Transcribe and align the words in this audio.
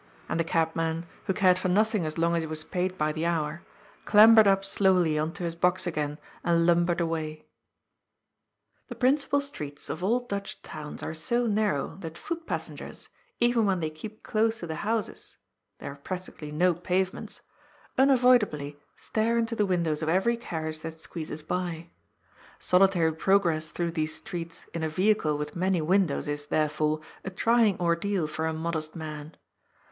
And 0.27 0.39
the 0.39 0.43
cabman, 0.43 1.05
who 1.25 1.33
cared 1.35 1.59
for 1.59 1.67
nothing 1.69 2.07
as 2.07 2.17
long 2.17 2.35
as 2.35 2.41
he 2.41 2.47
was 2.47 2.63
paid 2.63 2.97
by 2.97 3.11
the 3.11 3.27
hour, 3.27 3.61
clambered 4.03 4.47
up 4.47 4.65
slowly 4.65 5.19
on 5.19 5.31
to 5.33 5.43
his 5.43 5.55
box 5.55 5.85
again 5.85 6.17
and 6.43 6.65
lumbered 6.65 6.99
away. 6.99 7.45
THE 8.87 8.95
CATASTROPHE, 8.95 9.29
403 9.29 9.29
The 9.29 9.29
principal 9.29 9.41
streets 9.41 9.89
of 9.91 10.03
all 10.03 10.21
Dutch 10.21 10.59
towns 10.63 11.03
are 11.03 11.13
so 11.13 11.45
narrow 11.45 11.97
that 11.99 12.17
foot 12.17 12.47
passengers, 12.47 13.09
even 13.39 13.67
when 13.67 13.79
they 13.79 13.91
keep 13.91 14.23
close 14.23 14.57
to 14.61 14.65
the 14.65 14.77
houses 14.81 15.37
(there 15.77 15.91
are 15.91 15.95
practically 15.97 16.51
no 16.51 16.73
pavements), 16.73 17.41
unavoidably 17.95 18.79
stare 18.95 19.37
into 19.37 19.55
the 19.55 19.67
windows 19.67 20.01
of 20.01 20.09
every 20.09 20.35
carriage 20.35 20.79
that 20.79 20.99
squeezes 20.99 21.43
by. 21.43 21.91
Solitary 22.57 23.13
progress 23.13 23.69
through 23.69 23.91
these 23.91 24.15
streets 24.15 24.65
in 24.73 24.81
a 24.81 24.89
vehicle 24.89 25.37
with 25.37 25.55
many 25.55 25.79
windows 25.79 26.27
is, 26.27 26.47
therefore, 26.47 27.01
a 27.23 27.29
trying 27.29 27.79
ordeal 27.79 28.25
for 28.25 28.47
a 28.47 28.51
modest 28.53 28.95
man. 28.95 29.35